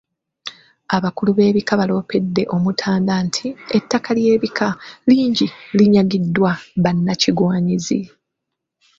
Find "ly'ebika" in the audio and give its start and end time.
4.17-4.67